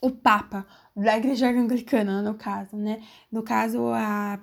o 0.01 0.11
Papa 0.11 0.65
da 0.95 1.17
Igreja 1.17 1.49
Anglicana, 1.49 2.21
no 2.21 2.33
caso, 2.33 2.75
né? 2.75 3.01
No 3.31 3.43
caso, 3.43 3.87
a, 3.89 4.39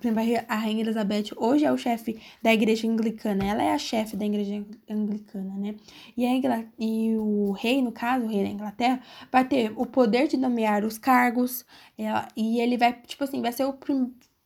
a 0.48 0.54
Rainha 0.56 0.82
Elizabeth 0.82 1.30
hoje 1.36 1.64
é 1.64 1.72
o 1.72 1.76
chefe 1.76 2.20
da 2.42 2.52
Igreja 2.52 2.88
Anglicana, 2.88 3.44
ela 3.44 3.62
é 3.62 3.72
a 3.72 3.78
chefe 3.78 4.16
da 4.16 4.24
Igreja 4.24 4.64
Anglicana, 4.88 5.54
né? 5.56 5.74
E, 6.16 6.24
a, 6.26 6.64
e 6.78 7.16
o 7.16 7.52
rei, 7.52 7.82
no 7.82 7.92
caso, 7.92 8.24
o 8.26 8.28
rei 8.28 8.44
da 8.44 8.50
Inglaterra, 8.50 9.00
vai 9.32 9.44
ter 9.44 9.72
o 9.76 9.86
poder 9.86 10.28
de 10.28 10.36
nomear 10.36 10.84
os 10.84 10.98
cargos, 10.98 11.64
é, 11.98 12.04
e 12.36 12.60
ele 12.60 12.76
vai, 12.76 12.92
tipo 12.92 13.24
assim, 13.24 13.42
vai 13.42 13.52
ser 13.52 13.64
o, 13.64 13.76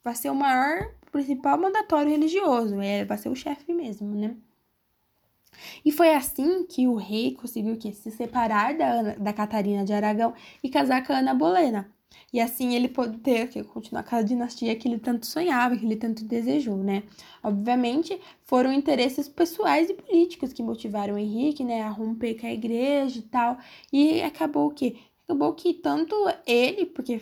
vai 0.02 0.14
ser 0.14 0.30
o 0.30 0.34
maior, 0.34 0.90
principal 1.12 1.58
mandatório 1.58 2.10
religioso, 2.10 2.80
é, 2.80 3.04
vai 3.04 3.18
ser 3.18 3.28
o 3.28 3.34
chefe 3.34 3.72
mesmo, 3.72 4.14
né? 4.14 4.36
E 5.84 5.92
foi 5.92 6.14
assim 6.14 6.64
que 6.64 6.86
o 6.86 6.94
rei 6.94 7.34
conseguiu 7.34 7.76
que 7.76 7.92
se 7.92 8.10
separar 8.10 8.76
da, 8.76 8.90
Ana, 8.90 9.16
da 9.18 9.32
Catarina 9.32 9.84
de 9.84 9.92
Aragão 9.92 10.34
e 10.62 10.68
casar 10.68 11.06
com 11.06 11.12
a 11.12 11.18
Ana 11.18 11.34
Bolena. 11.34 11.90
E 12.32 12.40
assim 12.40 12.74
ele 12.74 12.88
poder 12.88 13.48
que, 13.48 13.62
continuar 13.64 14.02
com 14.02 14.16
a 14.16 14.22
dinastia 14.22 14.76
que 14.76 14.86
ele 14.88 14.98
tanto 14.98 15.26
sonhava, 15.26 15.76
que 15.76 15.84
ele 15.84 15.96
tanto 15.96 16.24
desejou, 16.24 16.76
né? 16.76 17.02
Obviamente, 17.42 18.20
foram 18.44 18.72
interesses 18.72 19.28
pessoais 19.28 19.88
e 19.88 19.94
políticos 19.94 20.52
que 20.52 20.62
motivaram 20.62 21.16
Henrique, 21.16 21.64
né, 21.64 21.82
a 21.82 21.88
romper 21.88 22.34
com 22.38 22.46
a 22.46 22.52
igreja 22.52 23.18
e 23.18 23.22
tal. 23.22 23.58
E 23.92 24.22
acabou 24.22 24.70
que 24.70 24.96
acabou 25.24 25.52
que 25.54 25.74
tanto 25.74 26.14
ele, 26.46 26.86
porque 26.86 27.20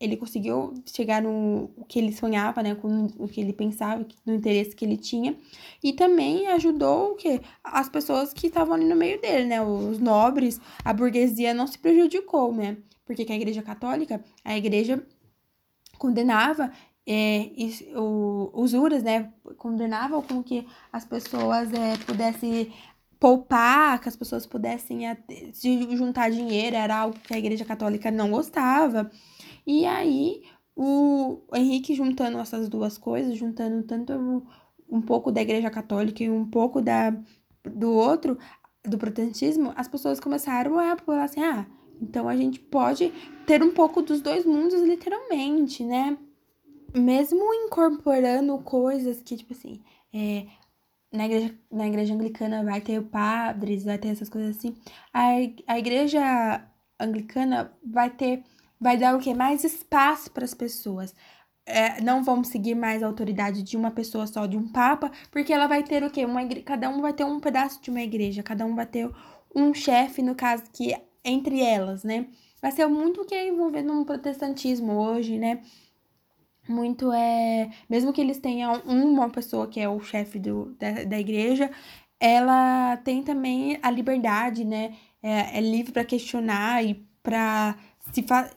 ele 0.00 0.16
conseguiu 0.16 0.74
chegar 0.86 1.20
no 1.20 1.70
que 1.88 1.98
ele 1.98 2.12
sonhava, 2.12 2.62
né, 2.62 2.74
com 2.74 3.06
o 3.18 3.26
que 3.26 3.40
ele 3.40 3.52
pensava, 3.52 4.06
no 4.24 4.34
interesse 4.34 4.74
que 4.74 4.84
ele 4.84 4.96
tinha, 4.96 5.36
e 5.82 5.92
também 5.92 6.46
ajudou 6.48 7.12
o 7.12 7.14
que 7.16 7.40
as 7.64 7.88
pessoas 7.88 8.32
que 8.32 8.46
estavam 8.46 8.74
ali 8.74 8.84
no 8.84 8.94
meio 8.94 9.20
dele, 9.20 9.46
né, 9.46 9.60
os 9.60 9.98
nobres, 9.98 10.60
a 10.84 10.92
burguesia 10.92 11.52
não 11.52 11.66
se 11.66 11.78
prejudicou, 11.78 12.52
né, 12.52 12.76
porque 13.04 13.26
a 13.28 13.34
Igreja 13.34 13.62
Católica, 13.62 14.24
a 14.44 14.56
Igreja 14.56 15.04
condenava 15.98 16.70
é, 17.04 17.50
o, 17.96 18.50
usuras, 18.54 19.02
né, 19.02 19.32
condenavam 19.56 20.22
com 20.22 20.42
que 20.42 20.66
as 20.92 21.04
pessoas 21.04 21.72
é, 21.72 21.96
pudessem 22.06 22.72
poupar, 23.18 24.00
que 24.00 24.08
as 24.08 24.14
pessoas 24.14 24.46
pudessem 24.46 25.00
se 25.52 25.96
juntar 25.96 26.30
dinheiro, 26.30 26.76
era 26.76 26.96
algo 26.96 27.18
que 27.18 27.34
a 27.34 27.38
Igreja 27.38 27.64
Católica 27.64 28.10
não 28.10 28.30
gostava. 28.30 29.10
E 29.68 29.84
aí, 29.84 30.44
o 30.74 31.42
Henrique 31.54 31.94
juntando 31.94 32.38
essas 32.38 32.70
duas 32.70 32.96
coisas, 32.96 33.36
juntando 33.36 33.82
tanto 33.82 34.42
um 34.88 35.02
pouco 35.02 35.30
da 35.30 35.42
Igreja 35.42 35.68
Católica 35.68 36.24
e 36.24 36.30
um 36.30 36.46
pouco 36.48 36.80
da, 36.80 37.10
do 37.62 37.92
outro, 37.92 38.38
do 38.82 38.96
protestantismo, 38.96 39.74
as 39.76 39.86
pessoas 39.86 40.18
começaram 40.18 40.78
a 40.78 40.96
falar 40.96 41.24
assim: 41.24 41.42
ah, 41.42 41.66
então 42.00 42.26
a 42.26 42.34
gente 42.34 42.58
pode 42.58 43.12
ter 43.46 43.62
um 43.62 43.70
pouco 43.70 44.00
dos 44.00 44.22
dois 44.22 44.46
mundos, 44.46 44.80
literalmente, 44.80 45.84
né? 45.84 46.16
Mesmo 46.96 47.52
incorporando 47.52 48.56
coisas 48.60 49.20
que, 49.20 49.36
tipo 49.36 49.52
assim, 49.52 49.82
é, 50.14 50.46
na, 51.12 51.26
igreja, 51.26 51.54
na 51.70 51.86
igreja 51.86 52.14
anglicana 52.14 52.64
vai 52.64 52.80
ter 52.80 53.02
padres, 53.02 53.84
vai 53.84 53.98
ter 53.98 54.08
essas 54.08 54.30
coisas 54.30 54.56
assim. 54.56 54.74
A, 55.12 55.32
a 55.66 55.78
igreja 55.78 56.66
anglicana 56.98 57.70
vai 57.84 58.08
ter 58.08 58.42
vai 58.80 58.96
dar 58.96 59.16
o 59.16 59.20
quê? 59.20 59.34
Mais 59.34 59.64
espaço 59.64 60.30
para 60.30 60.44
as 60.44 60.54
pessoas. 60.54 61.14
É, 61.66 62.00
não 62.00 62.24
vamos 62.24 62.48
seguir 62.48 62.74
mais 62.74 63.02
a 63.02 63.06
autoridade 63.06 63.62
de 63.62 63.76
uma 63.76 63.90
pessoa 63.90 64.26
só, 64.26 64.46
de 64.46 64.56
um 64.56 64.68
papa, 64.68 65.10
porque 65.30 65.52
ela 65.52 65.66
vai 65.66 65.82
ter 65.82 66.02
o 66.02 66.10
quê? 66.10 66.24
Uma 66.24 66.42
igre... 66.42 66.62
Cada 66.62 66.88
um 66.88 67.00
vai 67.00 67.12
ter 67.12 67.24
um 67.24 67.40
pedaço 67.40 67.82
de 67.82 67.90
uma 67.90 68.00
igreja, 68.00 68.42
cada 68.42 68.64
um 68.64 68.74
vai 68.74 68.86
ter 68.86 69.10
um 69.54 69.74
chefe, 69.74 70.22
no 70.22 70.34
caso, 70.34 70.64
que 70.72 70.96
entre 71.24 71.60
elas, 71.60 72.04
né? 72.04 72.26
Vai 72.62 72.72
ser 72.72 72.86
muito 72.86 73.22
o 73.22 73.24
que 73.26 73.34
é 73.34 73.48
envolvendo 73.48 73.92
um 73.92 74.04
protestantismo 74.04 74.92
hoje, 74.94 75.38
né? 75.38 75.60
muito 76.68 77.12
é. 77.12 77.70
Mesmo 77.88 78.12
que 78.12 78.20
eles 78.20 78.38
tenham 78.38 78.80
uma 78.84 79.30
pessoa 79.30 79.66
que 79.66 79.80
é 79.80 79.88
o 79.88 80.00
chefe 80.00 80.38
do, 80.38 80.76
da, 80.78 81.04
da 81.04 81.18
igreja, 81.18 81.70
ela 82.20 82.96
tem 82.98 83.22
também 83.22 83.78
a 83.82 83.90
liberdade, 83.90 84.64
né? 84.64 84.94
É, 85.22 85.58
é 85.58 85.60
livre 85.60 85.92
para 85.92 86.04
questionar 86.04 86.84
e 86.84 86.94
para 87.22 87.76
se, 88.12 88.22
fa 88.22 88.50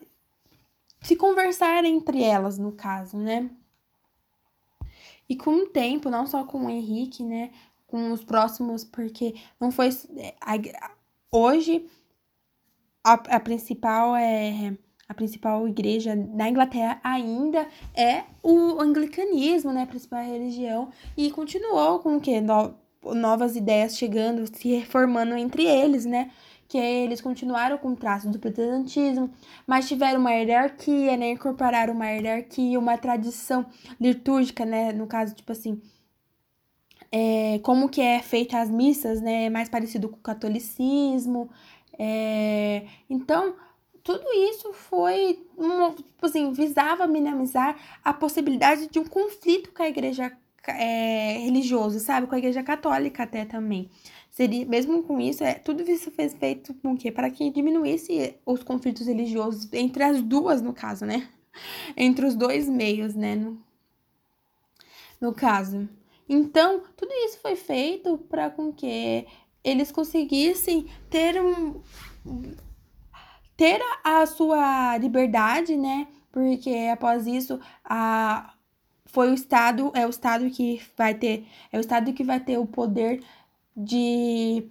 se 1.02 1.16
conversar 1.16 1.84
entre 1.84 2.24
elas, 2.24 2.58
no 2.58 2.72
caso, 2.72 3.18
né? 3.18 3.50
E 5.28 5.36
com 5.36 5.64
o 5.64 5.68
tempo, 5.68 6.10
não 6.10 6.28
só 6.28 6.44
com 6.44 6.66
o 6.66 6.70
Henrique, 6.70 7.24
né? 7.24 7.52
Com 7.88 8.12
os 8.12 8.24
próximos, 8.24 8.84
porque 8.84 9.36
não 9.60 9.72
foi. 9.72 9.90
A, 10.42 10.92
hoje, 11.32 11.90
a, 13.04 13.14
a 13.14 13.40
principal 13.40 14.16
é 14.16 14.78
a 15.12 15.14
principal 15.14 15.68
igreja 15.68 16.16
na 16.16 16.48
Inglaterra 16.48 17.02
ainda 17.04 17.68
é 17.94 18.24
o 18.42 18.80
anglicanismo, 18.80 19.74
né, 19.74 19.84
a 19.84 19.88
principal 19.88 20.24
religião, 20.24 20.90
e 21.18 21.30
continuou 21.32 22.00
com 22.00 22.16
o 22.16 22.22
que 22.22 22.40
no, 22.40 22.74
novas 23.04 23.58
ideias 23.58 23.98
chegando, 23.98 24.48
se 24.56 24.70
reformando 24.70 25.36
entre 25.36 25.66
eles, 25.66 26.06
né? 26.06 26.32
Que 26.72 26.78
eles 26.78 27.20
continuaram 27.20 27.78
com 27.78 27.94
traços 27.94 28.32
do 28.32 28.40
protestantismo, 28.40 29.30
mas 29.68 29.90
tiveram 29.90 30.22
uma 30.22 30.32
hierarquia, 30.32 31.18
né? 31.18 31.32
Incorporaram 31.32 31.94
uma 31.94 32.08
hierarquia, 32.08 32.80
uma 32.80 32.98
tradição 32.98 33.66
litúrgica, 34.00 34.64
né? 34.66 34.94
No 34.94 35.06
caso, 35.06 35.36
tipo 35.36 35.52
assim, 35.52 35.82
é, 37.12 37.60
como 37.60 37.90
que 37.90 38.00
é 38.00 38.22
feita 38.22 38.58
as 38.58 38.70
missas, 38.70 39.20
né? 39.22 39.50
Mais 39.50 39.68
parecido 39.68 40.08
com 40.08 40.16
o 40.16 40.22
catolicismo. 40.22 41.50
É, 42.00 42.86
então, 43.10 43.54
tudo 44.02 44.24
isso 44.50 44.72
foi, 44.72 45.46
um, 45.58 45.92
tipo 45.92 46.26
assim, 46.26 46.54
visava 46.54 47.06
minimizar 47.06 47.76
a 48.02 48.14
possibilidade 48.14 48.88
de 48.88 48.98
um 48.98 49.06
conflito 49.06 49.74
com 49.74 49.84
a 49.84 49.90
igreja 49.90 50.32
é, 50.68 51.38
religioso, 51.40 52.00
sabe? 52.00 52.28
Com 52.28 52.36
a 52.36 52.38
igreja 52.38 52.64
católica 52.64 53.24
até 53.24 53.44
também. 53.44 53.90
Seria, 54.32 54.66
mesmo 54.66 55.04
com 55.04 55.20
isso, 55.20 55.44
é, 55.44 55.56
tudo 55.56 55.84
isso 55.84 56.10
foi 56.10 56.30
feito 56.30 56.74
com 56.76 56.96
quê? 56.96 57.12
Para 57.12 57.30
que 57.30 57.50
diminuísse 57.50 58.36
os 58.46 58.64
conflitos 58.64 59.06
religiosos 59.06 59.68
entre 59.74 60.04
as 60.04 60.22
duas, 60.22 60.62
no 60.62 60.74
caso, 60.74 61.06
né? 61.06 61.28
Entre 61.98 62.26
os 62.26 62.34
dois 62.34 62.70
meios, 62.70 63.14
né? 63.14 63.36
No, 63.36 63.62
no 65.20 65.34
caso. 65.34 65.88
Então, 66.30 66.82
tudo 66.96 67.12
isso 67.26 67.40
foi 67.40 67.58
feito 67.58 68.18
para 68.30 68.50
com 68.50 68.72
que 68.72 69.28
eles 69.62 69.92
conseguissem 69.92 70.88
ter 71.10 71.42
um 71.42 71.82
ter 73.58 73.82
a 74.04 74.26
sua 74.26 74.98
liberdade, 74.98 75.76
né? 75.76 76.08
Porque 76.32 76.90
após 76.92 77.28
isso, 77.28 77.60
a, 77.84 78.54
foi 79.06 79.30
o 79.30 79.34
Estado, 79.34 79.92
é 79.94 80.08
o 80.08 80.10
Estado 80.10 80.50
que 80.50 80.82
vai 80.98 81.14
ter, 81.14 81.46
é 81.72 81.78
o 81.78 81.82
Estado 81.82 82.14
que 82.14 82.24
vai 82.24 82.40
ter 82.40 82.58
o 82.58 82.66
poder 82.66 83.22
de, 83.76 84.64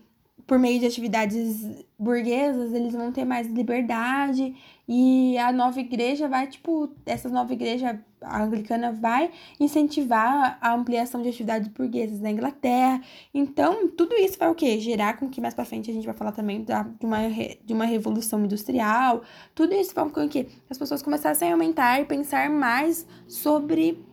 por 0.47 0.59
meio 0.59 0.81
de 0.81 0.87
atividades 0.87 1.67
burguesas, 1.99 2.73
eles 2.73 2.93
vão 2.93 3.13
ter 3.13 3.25
mais 3.25 3.47
liberdade 3.47 4.55
e 4.89 5.39
a 5.39 5.53
nova 5.53 5.79
igreja 5.79 6.27
vai, 6.27 6.47
tipo, 6.47 6.91
essa 7.07 7.29
nova 7.29 7.53
igreja 7.53 8.01
anglicana 8.23 8.93
vai 8.93 9.31
incentivar 9.59 10.59
a 10.61 10.75
ampliação 10.75 11.23
de 11.23 11.29
atividades 11.29 11.69
burguesas 11.69 12.21
na 12.21 12.31
Inglaterra. 12.31 13.01
Então, 13.33 13.89
tudo 13.89 14.15
isso 14.15 14.39
vai 14.39 14.49
o 14.51 14.55
quê? 14.55 14.79
Gerar 14.81 15.17
com 15.17 15.29
que 15.29 15.41
mais 15.41 15.55
para 15.55 15.65
frente 15.65 15.91
a 15.91 15.95
gente 15.95 16.07
vai 16.07 16.15
falar 16.15 16.33
também 16.33 16.65
da, 16.65 16.83
de, 16.83 17.07
uma, 17.07 17.19
de 17.65 17.73
uma 17.73 17.85
revolução 17.85 18.45
industrial. 18.45 19.23
Tudo 19.55 19.75
isso 19.75 19.95
vai 19.95 20.09
com 20.11 20.29
que 20.29 20.49
as 20.69 20.77
pessoas 20.77 21.03
começassem 21.03 21.49
a 21.49 21.53
aumentar 21.53 22.01
e 22.01 22.05
pensar 22.05 22.51
mais 22.51 23.07
sobre 23.29 24.05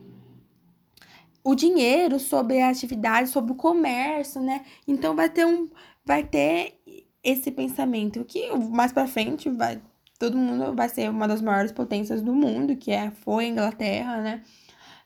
o 1.42 1.54
dinheiro, 1.54 2.18
sobre 2.18 2.60
a 2.60 2.68
atividade, 2.68 3.30
sobre 3.30 3.52
o 3.52 3.56
comércio, 3.56 4.40
né? 4.40 4.64
Então 4.86 5.14
vai 5.16 5.28
ter 5.28 5.46
um 5.46 5.68
vai 6.04 6.24
ter 6.24 6.74
esse 7.22 7.50
pensamento 7.50 8.24
que 8.24 8.50
mais 8.56 8.92
para 8.92 9.06
frente 9.06 9.50
vai 9.50 9.80
todo 10.18 10.36
mundo 10.36 10.74
vai 10.74 10.88
ser 10.88 11.08
uma 11.08 11.28
das 11.28 11.40
maiores 11.40 11.70
potências 11.70 12.20
do 12.20 12.34
mundo, 12.34 12.76
que 12.76 12.90
é, 12.90 13.10
foi 13.10 13.44
a 13.44 13.48
Inglaterra, 13.48 14.20
né? 14.20 14.42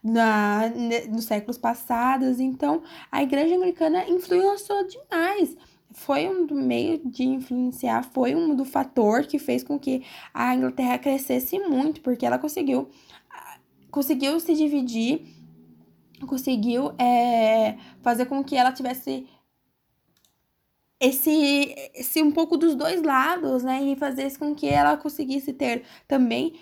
Na, 0.03 0.62
nos 1.11 1.27
séculos 1.27 1.59
passados. 1.59 2.41
Então, 2.41 2.83
a 3.11 3.23
igreja 3.23 3.55
anglicana 3.55 4.09
influenciou 4.09 4.85
demais. 4.88 5.57
Foi 5.92 6.27
um 6.27 6.47
do 6.47 6.55
meio 6.55 6.99
de 7.05 7.23
influenciar, 7.23 8.03
foi 8.03 8.35
um 8.35 8.57
do 8.57 8.64
fator 8.64 9.27
que 9.27 9.38
fez 9.38 9.62
com 9.62 9.79
que 9.79 10.03
a 10.33 10.57
Inglaterra 10.57 10.99
crescesse 10.99 11.59
muito, 11.59 12.01
porque 12.01 12.25
ela 12.25 12.38
conseguiu, 12.38 12.88
conseguiu 13.90 14.40
se 14.40 14.55
dividir, 14.55 15.21
conseguiu 16.27 16.93
é, 16.99 17.77
fazer 18.03 18.27
com 18.27 18.43
que 18.43 18.57
ela 18.57 18.73
tivesse 18.73 19.27
esse, 21.03 21.75
esse 21.95 22.23
um 22.23 22.31
pouco 22.31 22.57
dos 22.57 22.77
dois 22.77 23.03
lados, 23.03 23.65
né? 23.65 23.83
E 23.83 23.97
fazer 23.97 24.39
com 24.39 24.55
que 24.55 24.69
ela 24.69 24.97
conseguisse 24.97 25.53
ter 25.53 25.83
também 26.07 26.55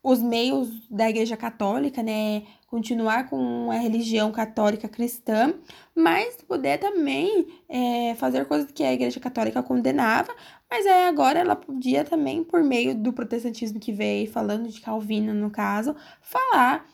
os 0.00 0.22
meios 0.22 0.68
da 0.88 1.08
Igreja 1.08 1.36
Católica, 1.36 2.02
né? 2.02 2.44
Continuar 2.68 3.28
com 3.28 3.70
a 3.70 3.76
religião 3.76 4.30
católica 4.30 4.88
cristã, 4.88 5.54
mas 5.94 6.36
poder 6.42 6.78
também 6.78 7.46
é, 7.68 8.14
fazer 8.16 8.44
coisas 8.46 8.70
que 8.70 8.84
a 8.84 8.92
Igreja 8.92 9.18
Católica 9.18 9.62
condenava, 9.62 10.34
mas 10.70 10.86
agora 11.08 11.38
ela 11.40 11.56
podia 11.56 12.04
também, 12.04 12.44
por 12.44 12.62
meio 12.62 12.94
do 12.94 13.12
protestantismo 13.12 13.80
que 13.80 13.92
veio, 13.92 14.30
falando 14.30 14.68
de 14.68 14.80
Calvino 14.80 15.32
no 15.32 15.50
caso, 15.50 15.96
falar 16.20 16.86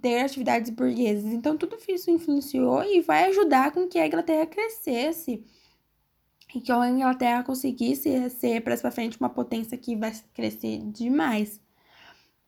ter 0.00 0.20
atividades 0.20 0.70
burguesas. 0.70 1.32
Então, 1.32 1.56
tudo 1.56 1.76
isso 1.88 2.10
influenciou 2.10 2.82
e 2.84 3.00
vai 3.00 3.24
ajudar 3.24 3.72
com 3.72 3.86
que 3.86 3.98
a 3.98 4.06
Inglaterra 4.06 4.46
crescesse 4.46 5.44
e 6.54 6.60
que 6.60 6.70
a 6.70 6.88
Inglaterra 6.88 7.42
conseguisse 7.42 8.30
ser 8.30 8.62
para 8.62 8.76
frente 8.90 9.18
uma 9.18 9.28
potência 9.28 9.76
que 9.76 9.96
vai 9.96 10.12
crescer 10.32 10.78
demais. 10.92 11.60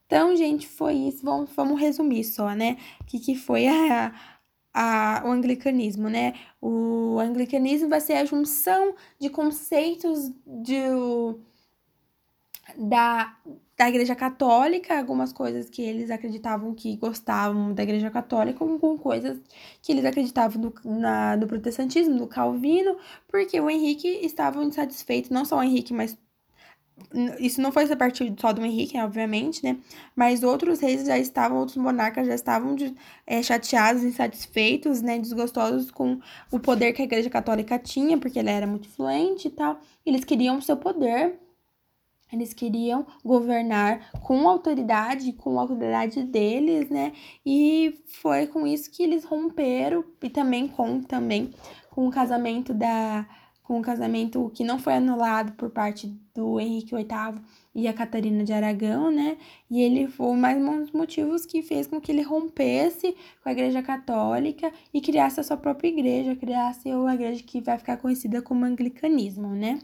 Então, 0.07 0.37
gente, 0.37 0.67
foi 0.69 0.95
isso. 0.95 1.25
Vamos, 1.25 1.51
vamos 1.55 1.81
resumir 1.81 2.25
só, 2.25 2.55
né? 2.55 2.77
O 3.01 3.05
que, 3.05 3.19
que 3.19 3.35
foi 3.35 3.67
a, 3.67 4.15
a, 4.73 5.23
o 5.25 5.31
anglicanismo, 5.31 6.09
né? 6.09 6.35
O 6.61 7.19
anglicanismo 7.19 7.89
vai 7.89 8.01
ser 8.01 8.15
a 8.15 8.25
junção 8.25 8.95
de 9.19 9.29
conceitos 9.29 10.31
de, 10.47 10.79
da, 12.77 13.37
da 13.77 13.89
Igreja 13.89 14.15
Católica, 14.15 14.99
algumas 14.99 15.33
coisas 15.33 15.69
que 15.69 15.83
eles 15.83 16.11
acreditavam 16.11 16.75
que 16.75 16.97
gostavam 16.97 17.75
da 17.75 17.83
Igreja 17.83 18.11
Católica, 18.11 18.59
com, 18.59 18.99
coisas 18.99 19.39
que 19.83 19.93
eles 19.93 20.05
acreditavam 20.05 20.73
no, 20.85 20.99
na, 20.99 21.37
no 21.37 21.47
protestantismo, 21.47 22.15
no 22.15 22.27
Calvino, 22.27 22.97
porque 23.29 23.61
o 23.61 23.69
Henrique 23.69 24.09
estava 24.09 24.65
insatisfeito, 24.65 25.33
não 25.33 25.45
só 25.45 25.59
o 25.59 25.63
Henrique, 25.63 25.93
mas 25.93 26.17
isso 27.39 27.61
não 27.61 27.71
foi 27.71 27.85
a 27.93 27.97
partir 27.97 28.35
só 28.41 28.53
do 28.55 28.65
Henrique, 28.65 28.99
obviamente, 28.99 29.63
né? 29.63 29.77
Mas 30.15 30.43
outros 30.43 30.81
reis 30.81 31.05
já 31.05 31.19
estavam, 31.19 31.59
outros 31.59 31.77
monarcas 31.77 32.27
já 32.27 32.35
estavam 32.35 32.75
de, 32.75 32.95
é, 33.27 33.43
chateados, 33.43 34.03
insatisfeitos, 34.03 35.03
né? 35.03 35.19
Desgostosos 35.19 35.91
com 35.91 36.19
o 36.51 36.59
poder 36.59 36.95
que 36.95 37.03
a 37.03 37.05
Igreja 37.05 37.29
Católica 37.29 37.79
tinha, 37.79 38.17
porque 38.17 38.39
ele 38.39 38.49
era 38.49 38.67
muito 38.67 38.89
influente 38.89 39.49
e 39.49 39.51
tal. 39.51 39.79
Eles 40.07 40.25
queriam 40.25 40.57
o 40.57 40.63
seu 40.63 40.77
poder 40.77 41.39
eles 42.33 42.53
queriam 42.53 43.07
governar 43.25 44.11
com 44.21 44.49
autoridade, 44.49 45.33
com 45.33 45.59
a 45.59 45.63
autoridade 45.63 46.23
deles, 46.25 46.91
né? 46.91 47.13
E 47.45 48.01
foi 48.07 48.47
com 48.47 48.67
isso 48.67 48.91
que 48.91 49.03
eles 49.03 49.25
romperam 49.25 50.05
e 50.23 50.29
também 50.29 50.67
com 50.67 51.01
também 51.03 51.53
com 51.91 52.07
o 52.07 52.11
casamento 52.11 52.75
da 52.75 53.27
com 53.63 53.81
o 53.81 53.83
casamento 53.83 54.49
que 54.55 54.63
não 54.63 54.79
foi 54.79 54.95
anulado 54.95 55.53
por 55.55 55.71
parte 55.71 56.07
do 56.33 56.61
Henrique 56.61 56.95
VIII 56.95 57.41
e 57.75 57.89
a 57.89 57.93
Catarina 57.93 58.45
de 58.45 58.53
Aragão, 58.53 59.11
né? 59.11 59.37
E 59.69 59.83
ele 59.83 60.07
foi 60.07 60.37
mais 60.37 60.57
um 60.57 60.83
dos 60.83 60.93
motivos 60.93 61.45
que 61.45 61.63
fez 61.63 61.89
com 61.89 62.01
que 62.01 62.13
ele 62.13 62.23
rompesse 62.23 63.17
com 63.43 63.49
a 63.49 63.53
Igreja 63.53 63.83
Católica 63.83 64.73
e 64.95 65.01
criasse 65.01 65.41
a 65.41 65.43
sua 65.43 65.57
própria 65.57 65.89
igreja, 65.89 66.37
criasse 66.37 66.89
a 66.89 67.15
igreja 67.15 67.43
que 67.43 67.61
vai 67.61 67.77
ficar 67.77 67.97
conhecida 67.97 68.41
como 68.41 68.65
anglicanismo, 68.65 69.49
né? 69.49 69.81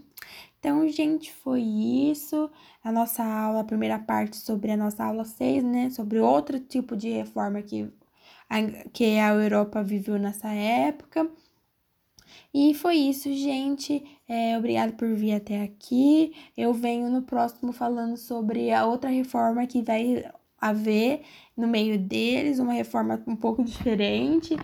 Então, 0.62 0.86
gente, 0.88 1.32
foi 1.32 1.60
isso. 1.60 2.48
A 2.84 2.92
nossa 2.92 3.24
aula, 3.24 3.60
a 3.60 3.64
primeira 3.64 3.98
parte 3.98 4.36
sobre 4.36 4.70
a 4.70 4.76
nossa 4.76 5.04
aula 5.04 5.24
6, 5.24 5.64
né? 5.64 5.90
Sobre 5.90 6.20
outro 6.20 6.60
tipo 6.60 6.96
de 6.96 7.10
reforma 7.10 7.60
que 7.62 7.90
a, 8.48 8.62
que 8.92 9.18
a 9.18 9.30
Europa 9.34 9.82
viveu 9.82 10.20
nessa 10.20 10.52
época. 10.52 11.28
E 12.54 12.74
foi 12.74 12.94
isso, 12.96 13.32
gente. 13.34 14.04
É, 14.28 14.56
obrigado 14.56 14.92
por 14.94 15.12
vir 15.16 15.34
até 15.34 15.62
aqui. 15.64 16.32
Eu 16.56 16.72
venho 16.72 17.10
no 17.10 17.22
próximo 17.22 17.72
falando 17.72 18.16
sobre 18.16 18.70
a 18.72 18.86
outra 18.86 19.10
reforma 19.10 19.66
que 19.66 19.82
vai 19.82 20.24
haver 20.60 21.22
no 21.56 21.66
meio 21.66 21.98
deles, 21.98 22.60
uma 22.60 22.72
reforma 22.72 23.20
um 23.26 23.34
pouco 23.34 23.64
diferente. 23.64 24.56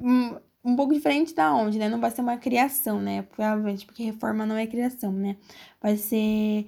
Hum, 0.00 0.38
um 0.64 0.76
pouco 0.76 0.92
diferente 0.94 1.34
da 1.34 1.54
onde, 1.54 1.78
né? 1.78 1.88
Não 1.88 2.00
vai 2.00 2.10
ser 2.10 2.20
uma 2.22 2.36
criação, 2.36 3.00
né? 3.00 3.22
Provavelmente, 3.22 3.86
porque 3.86 4.02
reforma 4.02 4.46
não 4.46 4.56
é 4.56 4.66
criação, 4.66 5.12
né? 5.12 5.36
Vai 5.80 5.96
ser 5.96 6.66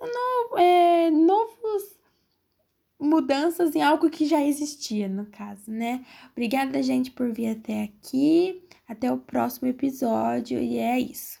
no, 0.00 0.58
é, 0.58 1.10
novos 1.10 1.98
mudanças 2.98 3.74
em 3.74 3.82
algo 3.82 4.10
que 4.10 4.26
já 4.26 4.42
existia, 4.44 5.08
no 5.08 5.26
caso, 5.26 5.70
né? 5.70 6.04
Obrigada, 6.32 6.82
gente, 6.82 7.10
por 7.10 7.32
vir 7.32 7.48
até 7.48 7.84
aqui. 7.84 8.62
Até 8.86 9.12
o 9.12 9.18
próximo 9.18 9.68
episódio 9.68 10.58
e 10.60 10.78
é 10.78 10.98
isso. 10.98 11.39